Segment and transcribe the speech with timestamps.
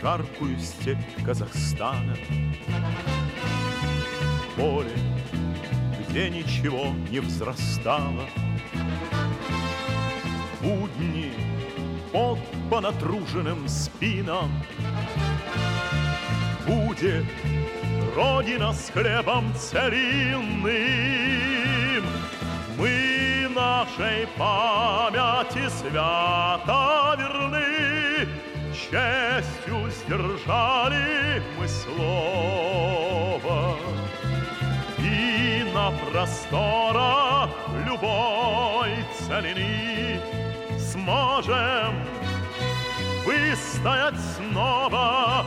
[0.00, 2.16] жаркую степь Казахстана.
[4.56, 4.90] Поле,
[6.00, 8.26] где ничего не взрастало,
[10.60, 11.32] Будни
[12.12, 12.38] под
[12.68, 14.50] по натруженным спинам
[16.66, 17.24] Будет
[18.14, 20.64] Родина с хлебом целинным
[22.76, 27.19] Мы нашей памяти свято
[28.90, 33.76] Честью сдержали мы слово.
[34.98, 37.50] И на просторах
[37.86, 40.20] любой целины
[40.76, 41.94] Сможем
[43.24, 45.46] выстоять снова.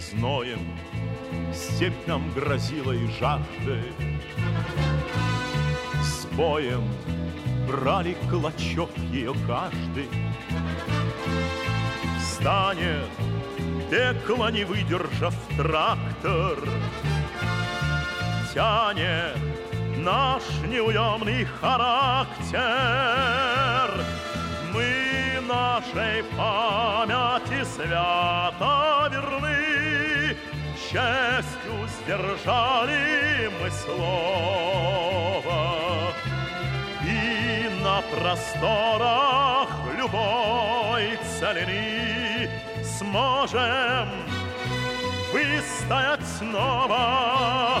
[0.00, 0.66] Зноем
[1.52, 3.92] степь нам грозила и жаждой
[6.02, 6.82] С боем
[7.66, 10.08] брали клочок ее каждый.
[12.20, 13.08] Станет
[13.90, 16.58] пекло, не выдержав трактор
[18.52, 19.38] Тянет
[19.96, 22.60] наш неуемный характер.
[24.72, 30.36] Мы нашей памяти свято верны
[30.76, 35.04] Честью сдержали мы слово
[37.94, 42.50] на просторах любой целины
[42.82, 44.08] Сможем
[45.32, 47.80] выстоять снова.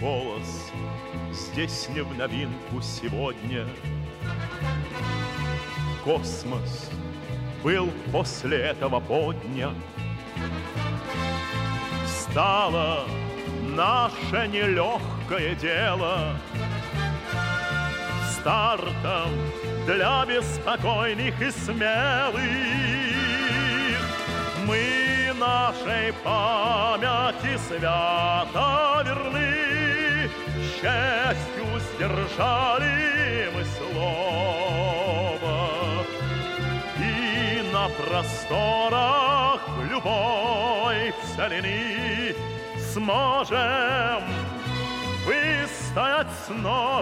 [0.00, 0.70] Голос
[1.32, 3.66] здесь не в новинку сегодня.
[6.04, 6.90] Космос
[7.64, 9.74] был после этого поднят
[12.06, 13.04] Стало
[13.80, 16.36] наше нелегкое дело.
[18.30, 19.30] Стартом
[19.86, 22.42] для беспокойных и смелых.
[24.66, 30.28] Мы нашей памяти свято верны.
[30.74, 35.58] Счастью сдержали мы слово.
[36.98, 42.10] И на просторах любой целины
[42.92, 44.24] Сможем
[45.24, 47.00] выстоять снова.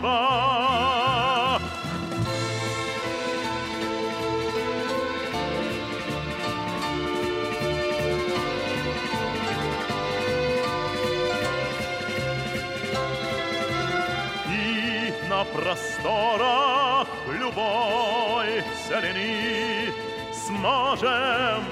[14.46, 19.94] И на просторах любой целины
[20.34, 21.64] Сможем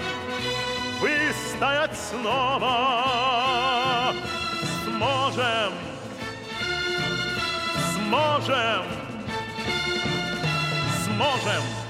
[1.02, 3.45] выстоять снова
[4.96, 5.72] Сможем
[7.94, 8.84] Сможем
[11.04, 11.85] Сможем